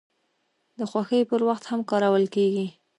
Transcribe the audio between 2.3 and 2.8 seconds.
کیږي.